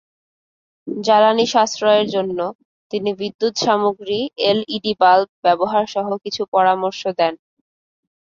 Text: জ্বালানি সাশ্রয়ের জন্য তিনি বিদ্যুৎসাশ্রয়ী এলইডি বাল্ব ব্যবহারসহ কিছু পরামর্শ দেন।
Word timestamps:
জ্বালানি 0.87 1.45
সাশ্রয়ের 1.47 2.07
জন্য 2.07 2.39
তিনি 2.91 3.09
বিদ্যুৎসাশ্রয়ী 3.19 4.19
এলইডি 4.49 4.93
বাল্ব 5.01 5.27
ব্যবহারসহ 5.43 6.07
কিছু 6.23 6.41
পরামর্শ 6.53 7.01
দেন। 7.19 7.33